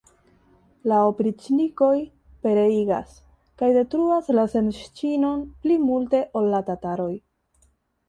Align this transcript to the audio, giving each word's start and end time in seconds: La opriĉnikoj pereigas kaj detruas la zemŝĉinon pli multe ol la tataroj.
La 0.91 1.01
opriĉnikoj 1.09 1.91
pereigas 2.47 3.13
kaj 3.63 3.71
detruas 3.77 4.35
la 4.41 4.49
zemŝĉinon 4.57 5.47
pli 5.63 5.81
multe 5.89 6.27
ol 6.43 6.53
la 6.57 6.67
tataroj. 6.73 7.13